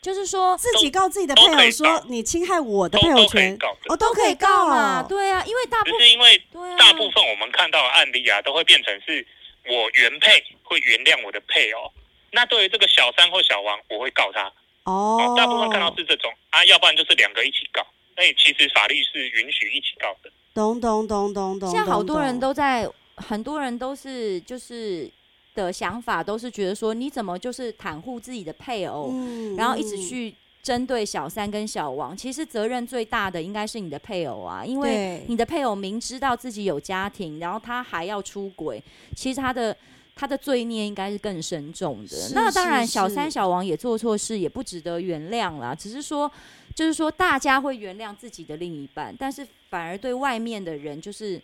[0.00, 5.02] 就是说自己告自己的配偶，说你侵害我的配偶权，哦，都可以告嘛？
[5.02, 6.40] 对啊，因为大部分因为
[6.78, 9.26] 大部分我们看到的案例啊，都会变成是
[9.66, 11.92] 我原配会原谅我的配偶。
[12.32, 14.50] 那对于这个小三或小王，我会告他。
[14.84, 17.86] 哦，大部分看到是这种啊，要不然就是两个一起告。
[18.16, 20.30] 那其实法律是允许一起告的。
[20.52, 21.70] 咚咚咚咚咚。
[21.70, 25.08] 现在好多人都在，很多人都是就是
[25.54, 32.16] 的想法都是觉得说，你怎么就是袒护自己的配偶，嗯、然后一直去针对小三跟小王。
[32.16, 38.82] 其实责任最大的应该是你的配偶啊，因为你的配偶明知道自己有家庭，然后他还要出轨，
[39.14, 39.76] 其实他的。
[40.14, 42.16] 他的罪孽应该是更深重的。
[42.34, 45.74] 那当然，小三小王也做错事，也不值得原谅啦。
[45.74, 46.30] 只是说，
[46.74, 51.40] 就是说，大家会原谅自己的另一半，但是反而对外面的人就是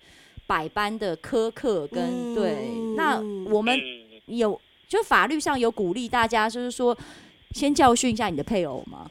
[0.47, 2.69] 百般的苛刻跟对。
[2.97, 3.17] 那
[3.51, 3.79] 我们
[4.27, 6.97] 有就法律上有鼓励大家，就是说
[7.53, 9.11] 先教训一下你的配偶吗？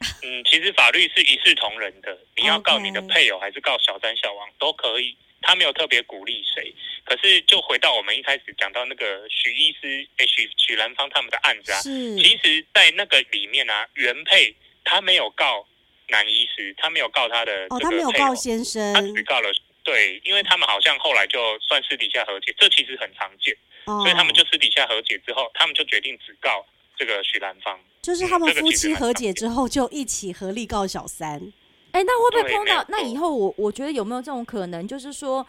[0.00, 5.16] 嗯，其实法律是一视同仁的，你要告你的配偶还是告小三小王都可以。
[5.42, 6.74] 他没有特别鼓励谁，
[7.04, 12.16] 可是就回到我们一开始讲到那个许医师、诶许许兰芳他们的案子啊，是。
[12.16, 15.66] 其实，在那个里面啊，原配他没有告
[16.08, 19.50] 男医师，他没有告他的哦，他没有告先生，他只告了，
[19.82, 26.64] 对，因为他们好像后来就算私底下和解，这其实很常见，哦，所以他们就私底下和解之后，他们就决定只告
[26.96, 31.52] 这个许兰芳，就是他们夫妻和解之后就一起合力告小三。
[31.92, 32.84] 哎、欸，那会不会碰到？
[32.88, 34.88] 那以后我我觉得有没有这种可能？
[34.88, 35.46] 就是说，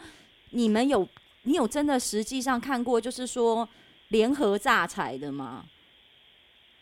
[0.50, 1.08] 你们有
[1.44, 3.66] 你有真的实际上看过，就是说
[4.08, 5.64] 联合诈财的吗？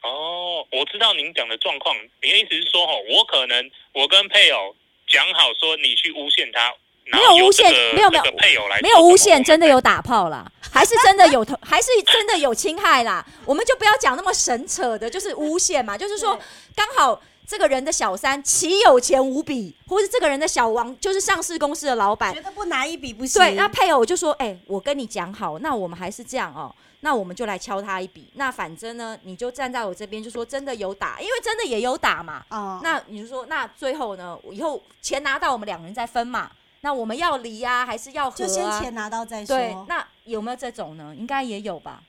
[0.03, 1.95] 哦，我知道您讲的状况。
[2.21, 4.75] 您的意思是说，哦，我可能我跟配偶
[5.07, 13.25] 讲好说，你去诬陷他，没有诬陷，没有没有配偶来，没有诬陷，真的有打炮啦，还是真的有头，还是真的有侵害啦？
[13.47, 16.37] 我们就不要讲那么神扯的，就是诬陷嘛，就是说
[16.75, 17.23] 刚好。
[17.47, 23.41] 这个人的小三岂有钱无比，或是这个人的小王就是上市公司的老板，觉得不拿一笔不行。
[23.41, 28.29] 对，那配偶就说：“哎、欸，我跟你讲好，那我们还是这样哦，那我们就来敲他一笔。
[28.35, 32.43] 那反正呢，你就站在我这边，就说真的有打，因为真的也有打嘛。
[32.49, 36.51] 哦，那你就说，那最后呢，以后钱拿到，我们两个人再分嘛。
[36.81, 38.39] 那我们要离呀、啊，还是要和、啊？
[38.39, 39.57] 就先钱拿到再说。
[39.57, 41.15] 对，那有没有这种呢？
[41.17, 42.03] 应该也有吧。”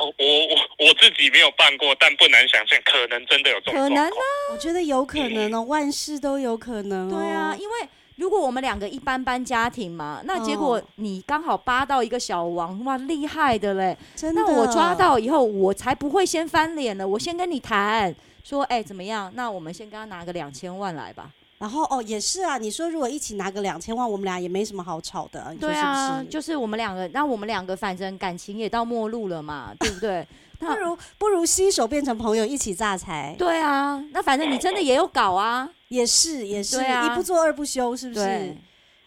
[0.00, 3.74] 哦，我我我自己没有办过，但不难想象，可能真的有这种。
[3.74, 4.16] 可能呢？
[4.50, 7.18] 我觉得有可能哦，嗯、万事都有可能、哦。
[7.20, 7.74] 对啊，因为
[8.16, 13.96] 如果我们两个一般般家庭嘛，那结果你刚好扒到一个小王，哇，厉害的嘞！
[14.16, 14.40] 真的。
[14.40, 17.06] 那我抓到以后，我才不会先翻脸呢。
[17.06, 19.30] 我先跟你谈，说，哎，怎么样？
[19.34, 21.30] 那我们先跟他拿个两千万来吧。
[21.60, 22.58] 然后哦，也是啊。
[22.58, 25.52] 你说如果一起拿个两千万，我们俩也没什么好吵的。
[25.52, 25.80] 你说是不是？
[25.80, 30.26] 对啊，就是我们两个，那我们两个反正感情也到末路了嘛， 对不对？
[30.58, 33.34] 不如不如携手变成朋友，一起榨财。
[33.38, 38.56] 对啊，那反正你真的也有搞啊，也是也是，啊、一不做二不休，是不是？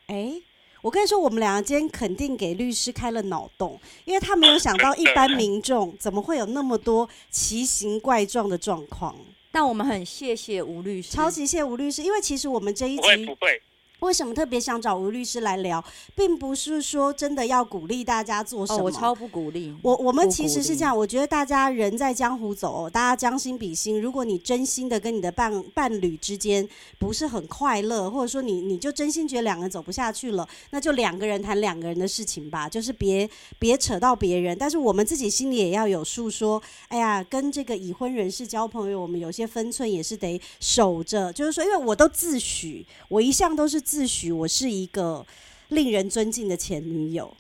[0.08, 0.34] 哎，
[0.82, 9.16] 我跟你说，我们两个今天肯定给律师开了脑洞，因为他没有想到一般民众怎么会有那么多奇形怪状的状况。
[9.54, 13.02] 但我们很谢谢吴律师，超级谢谢吴律师，因为其实我们这一集。
[13.02, 13.62] 不会不会
[14.04, 19.74] 为什么特别想找吴律师来聊，并不是说真的要鼓励大家做什么，哦、我超不鼓励。
[19.82, 24.02] 我我们其实是这样，我觉得大家人在江湖走，大家将心比心。
[24.02, 26.68] 如果你真心的跟你的伴伴侣之间
[27.00, 34.58] 不是很快乐，或者说你你就真心觉得两个人走不下去了，那就两个人谈两个人的事情吧，就是别别扯到别人。
[34.58, 41.32] 但是我们自己心里也要有数，说，哎呀，跟这个已婚人士交朋友，我们有些分寸也是得守着。
[41.32, 43.82] 就是说，因为我都自诩，我一向都是。
[43.93, 45.26] 自诩我是一个
[45.70, 47.36] 令人尊敬的前女友，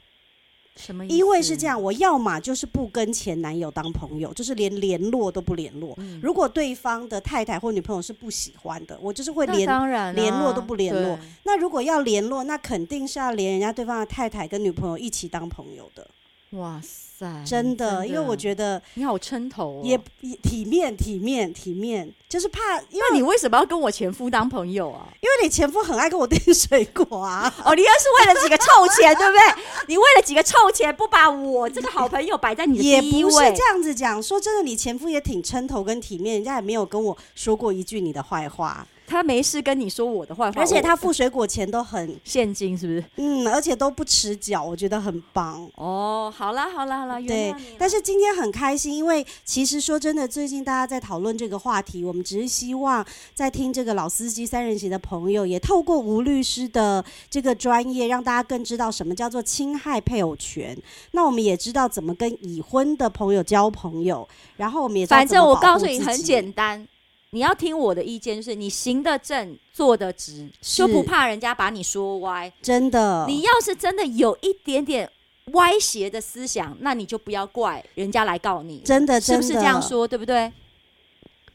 [0.76, 1.16] 什么意思？
[1.16, 5.94] 因为是这样，我要么就是不跟前男友当朋友，就是连联络都不联络。
[5.98, 9.68] 嗯、如果对方的太太或女朋友是不喜欢的，我就是会连
[10.16, 11.20] 联络都不联络。
[11.44, 16.08] 那如果要联络，那肯定是要连人家对方的太太跟女朋友一起当朋友的。
[16.52, 19.98] 哇塞，真的，真的，因为我觉得你好撑头，也
[20.42, 22.60] 体面、体面、体面，就是怕。
[22.90, 25.08] 因为你为什么要跟我前夫当朋友啊？
[25.22, 27.54] 因为你前夫很爱跟我订水果啊。
[27.64, 29.64] 哦，你又是为了几个臭钱，对不对？
[29.88, 33.32] 你为了几个臭钱，不把我这个好朋友摆在你的第一位。
[33.32, 38.86] 也不是这样子讲，说真的，你前夫也挺撑头跟体面，人家也没有跟我说过一句你的坏话。
[39.14, 43.04] 他没事跟你说我的坏话，而且他付水果钱都很 现金，是不是？
[43.18, 45.70] 嗯，而且都不持缴，我觉得很棒。
[45.76, 47.54] 哦，好啦好啦好啦，对。
[47.78, 60.76] 但是今天很开心，因为其实说真的，最近大家在讨论这个话题，我们只是希望在听这个老司机三人行的朋友，也透过吴律师的这个专业，让大家更知道什么叫做侵害配偶权。
[61.12, 66.88] 那我们也知道怎么跟已婚的朋友交朋友，然后我们也反正我告诉你很简单。
[67.34, 72.54] 你要听我的意见，就是你行得正，坐得直，就不怕人家把你说歪。
[72.62, 75.10] 真的，你要是真的有一点点
[75.54, 78.82] 歪斜的思想，那你就不要怪人家来告你。
[78.86, 80.08] 真的，真的，是不是这样说？
[80.08, 80.54] 对不对？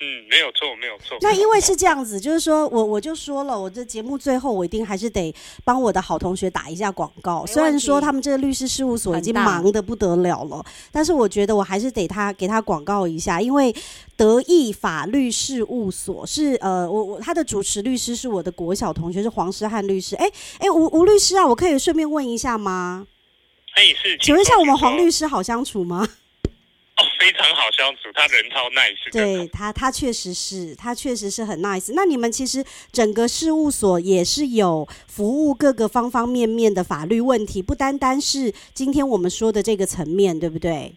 [0.00, 1.18] 嗯，没有错，没有错。
[1.20, 5.34] 那因为是这样子，就是说我我就说了，我这节目最后我一定还是得
[5.64, 7.44] 帮我的好同学打一下广告。
[7.46, 13.74] 虽然说他们这个律师事务所已经忙得不得了了，但是我觉得我还是得他给他广告一下，因为
[14.16, 20.14] 德意法律事务所是呃，我我他的主持律师是我的国小同学，是黄诗汉律师。
[20.14, 23.04] 哎哎，吴吴律师啊，我可以顺便问一下吗？
[23.74, 26.08] 可以是，请问一下，我们黄律师好相处吗？
[26.98, 29.12] 哦， 非常好相处，他人超 nice。
[29.12, 31.92] 对他，他确实是，他确实是很 nice。
[31.94, 40.92] 那你们其实整个事务所也是有服务各个方方面面的法律问题，不单单是今天我们说的这个层面，对不对？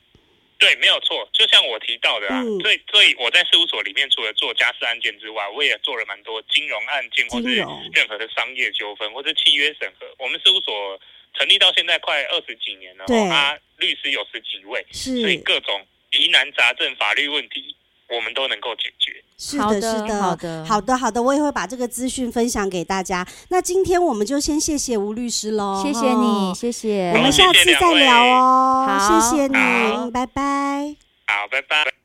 [0.57, 1.27] 对，没有错。
[1.33, 7.49] 就像我提到的啊，嗯、所以所以我在事务所里面，除了做家事案件之外，我也做了蛮多金融案件，或者
[7.93, 10.05] 任何的商业纠纷或是契约审核。
[10.19, 10.99] 我们事务所
[11.33, 15.81] 成立到现在快二十几年了，对啊，律师有十几位，是所以各种。
[16.11, 17.75] 疑难杂症、法律问题，
[18.09, 19.23] 我们都能够解决。
[19.37, 23.25] 是的，是的，好的，好的，好的，我也会把这个资讯分享给大家。
[23.49, 28.85] 那今天我们就先谢谢吴律师喽，谢谢你，谢谢，我们下次再聊哦。
[28.87, 30.95] 好，谢谢你，拜拜。
[31.25, 32.00] 好，拜拜。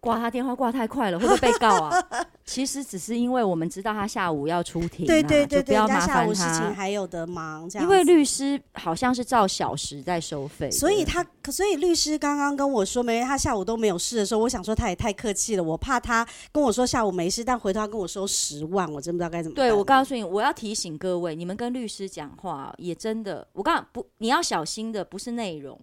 [0.00, 2.04] 挂他电话挂太快了，会不会被告啊？
[2.44, 6.34] 其实只是因为我们知道他下午要出庭，对对对，不要麻烦他。
[6.34, 7.86] 事情还有的忙，这样。
[7.86, 19.64] 因为律师好像是照小时在收费，所以他，所以律师刚刚跟我说，没他下午都没有事的时候，我想说他也太客气了，我怕他跟我说下午没事，但回头他跟我收十万，我真不知道该怎么办。
[19.64, 25.78] 对，我告诉你，我要提醒各位，你们跟律师讲话也真的，我告诉不，你要小心的不是内容，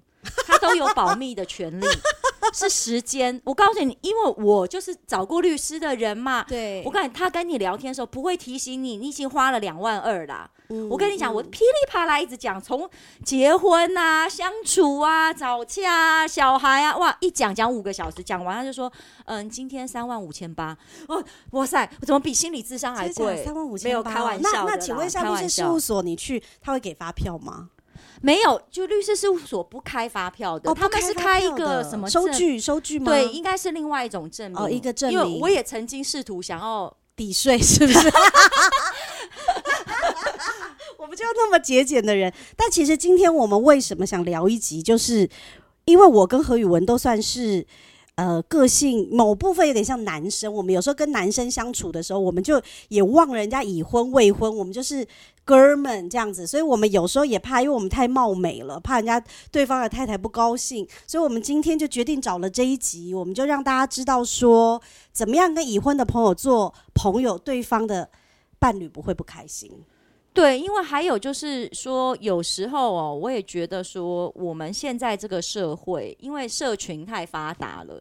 [0.46, 1.86] 他都有保密的权利。
[2.54, 3.40] 是时间。
[3.44, 6.44] 我告诉你，因为我就是找过律师的人嘛。
[6.48, 10.50] 对，我告诉你，他跟你聊天的时候不会提醒你，你已经花了两万二啦。
[10.70, 12.90] 嗯、我跟你讲，我噼里啪啦一直讲，从
[13.24, 18.92] 结婚啊、相处啊、吵架啊、小孩啊，哇，一讲讲五个小时，讲完他就说，
[19.26, 20.76] 嗯，今天三万五千八。
[21.08, 23.44] 哦，哇塞，我怎么比心理智商还贵？
[23.44, 24.66] 三万五千八，没有开玩笑。
[24.66, 27.70] 那那请问一下，律师事务所你去，他会给发票吗？
[28.22, 32.60] 没有，就律师事务所不开发票的，哦、他们是开一个什么收据？
[32.60, 33.12] 收据吗？
[33.12, 34.60] 对，应该是另外一种证明。
[34.60, 35.20] 哦，一个证明。
[35.20, 38.12] 因为我也曾经试图想要抵税，是不是？
[40.98, 45.30] 我们就那么节俭的人，但其实今天我们为什么想聊一集，就是
[45.86, 47.66] 因为我跟何宇文都算是
[48.18, 50.52] 呃个性某部分有点像男生。
[50.52, 52.60] 我们有时候跟男生相处的时候，我们就
[52.90, 55.08] 也忘了人家已婚未婚，我们就是
[55.46, 56.46] 哥们这样子。
[56.46, 60.88] 所以我们有时候也怕，因为我们太貌美了，怕人家对方的太太不高兴。
[61.06, 64.82] 所以我们今天就决定找了这一集，我们就让大家知道说，
[65.14, 68.10] 怎么样跟已婚的朋友做朋友，对方的
[68.58, 69.72] 伴侣不会不开心。
[70.38, 78.00] 对，因为还有就是说，有时候哦，我也觉得说，我们现在这个社会，因为社群太发达了，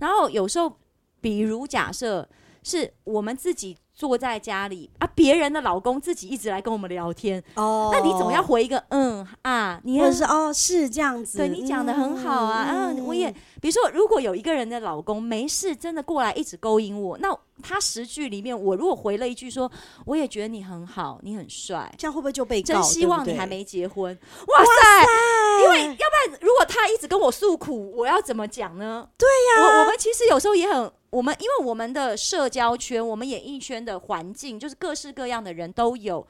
[0.00, 0.76] 然后有时候，
[1.20, 2.28] 比如假设
[2.68, 3.76] 是我们自己。
[3.98, 13.28] 坐在家里啊，别人的老公自己一直来跟我们聊天哦，那你总要回一个嗯啊，你或者是哦是这样子，对你讲的很好啊，嗯，嗯，我也
[13.60, 19.68] 比如说，如果有一个人的老公没事真的过来一直勾引我，那他十句里面我如果回了一句说，
[20.06, 22.74] 我也觉得你很好，你很帅，这样会不会就被告？
[22.74, 24.16] 真希望你还没结婚，
[24.46, 29.08] 哇塞，哇塞，因为要不然如果他一直跟我诉苦，我要怎么讲呢？
[29.18, 30.92] 对呀，我我们其实有时候也很。
[31.10, 36.26] 我们因为我们的社交圈，我们演艺圈的环境，就是各式各样的人都有。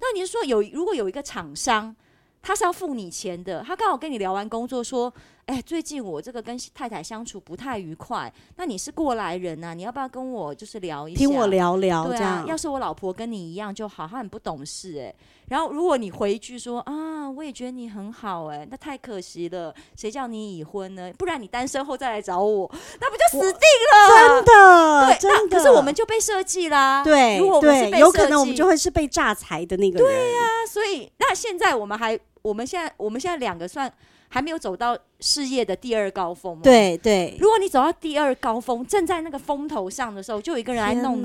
[0.00, 1.94] 那你是说有，如果有一个厂商，
[2.40, 5.12] 他是要付你钱的，他刚好跟你聊完工作说。
[5.46, 8.32] 哎，最近我这个跟太太相处不太愉快。
[8.56, 11.18] 那你是过来人呐，你要不要跟我就是聊一下？
[11.18, 15.12] 听我聊聊，对啊，要是我老婆跟你一样就好，她很不懂事哎。
[15.48, 19.74] 然后如果你回一句说啊，我也觉得你很好哎，那太可惜了。
[19.96, 21.12] 谁叫你已婚呢？
[21.18, 22.70] 不然你单身后再来找我，
[23.00, 23.60] 那不就死定
[23.92, 24.42] 了？
[24.42, 25.58] 真的，对，真的。
[25.58, 27.02] 可是我们就被设计啦。
[27.02, 30.08] 对，如果我们是被设计，有可能我们就会是被榨财的那个人。
[30.08, 30.40] 对呀，
[30.70, 33.92] 所以那现在我们还，我们现在我们现在两个算。
[34.32, 36.62] 还没有走到事业的第二高峰吗？
[36.64, 41.22] 对对，如果你走到第二高峰，正在那个风头上的时候，就有一个人来弄你。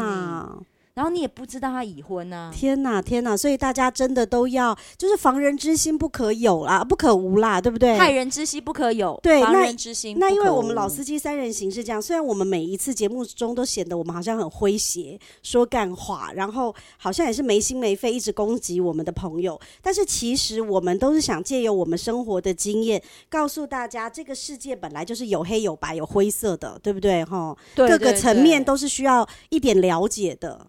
[0.97, 2.51] 然后你也不知道他已婚呢、啊？
[2.51, 3.37] 天哪，天哪！
[3.37, 7.95] 所以大家真的都要，就是防人之心不可有啦，不可无啦，对不对？
[7.95, 10.27] 害人之心不可有，对，防人之心那。
[10.27, 27.23] 那因为我们老司机三人行是这样，虽然我们每一次节目中都显得我们好像很诙谐，说干话，然后好像也是没心没肺，一直攻击我们的朋友，但是其实我们都是想借由我们生活的经验，告诉大家这个世界本来就是有黑有白有灰色的，对不对？
[27.23, 30.65] 哈，各个层面都是需要一点了解的。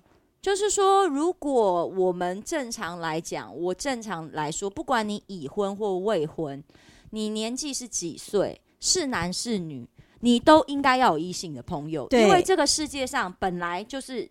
[0.48, 6.64] 就是说，如果我们正常来讲，我正常来说，不管你已婚或未婚，
[7.10, 9.86] 你年纪是几岁，是男是女，
[10.20, 14.26] 你都应该要有异性的朋友，因为这个世界上本来就是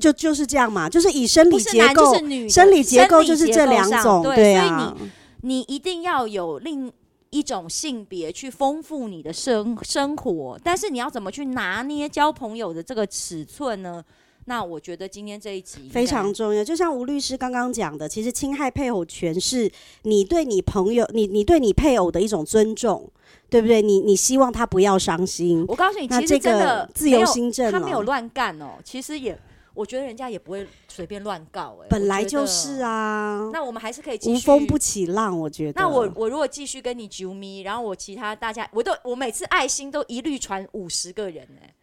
[0.00, 5.12] 就就是这样嘛，就是以生理结构，就是女生理结构就是这两种，对，对啊，所以你
[5.42, 6.92] 你一定要有另
[7.30, 14.04] 一种性别去丰富你的生生活，但是你要怎么去拿捏交朋友的这个尺寸呢？
[14.46, 19.70] 那我觉得今天这一集非常重要，就像吴律师刚刚讲的，其实侵害配偶权是
[20.02, 23.10] 你对你朋友、你你对你配偶的一种尊重，
[23.48, 23.80] 对不对？
[23.80, 25.64] 你你希望他不要伤心。
[25.66, 28.72] 我告诉你，其实真的自由心证，他没有乱干哦。
[28.84, 29.38] 其实也，
[29.72, 31.78] 我觉得人家也不会随便乱告。
[31.82, 33.48] 哎，本来就是啊。
[33.50, 34.18] 那我们还是可以。
[34.26, 35.80] 无风不起浪，我觉得。
[35.80, 41.74] 那我我如果继续跟你啾咪，然后我其他大家，我都我每次爱心都一律传五十个人哎。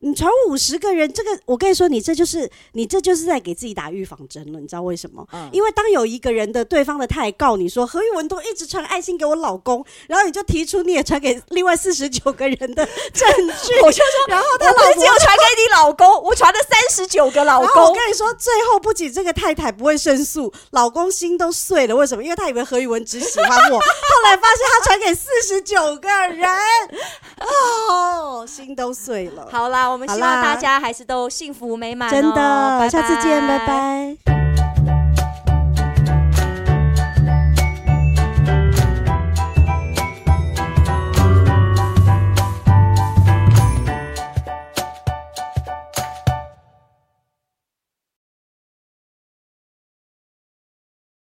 [0.00, 5.26] 你传五十个人，这个我跟你说，你这就是你这就是在给自己打预防针了，你知道为什么？
[5.32, 13.28] 嗯，因为当有一个人的对方的太太告你说何玉文都一直传爱心给我老公，然后你就提出你也传给另外四十九个人的证
[13.64, 17.82] 据， 我就说，然后他老公又传给你老公，我传了三十九个老公。
[17.82, 21.96] 我跟你说，最后不仅这个太太不会胜诉，老公心都碎了。
[21.96, 22.22] 为什么？
[22.22, 26.48] 因为他以为何玉文只喜欢我，后来发现他传给四十九个人，
[27.40, 29.48] 哦，心都碎了。
[29.50, 29.92] 好啦。
[29.92, 34.47] 我们希望大家还是都幸福美满哦，真的，拜拜，下次见，拜拜。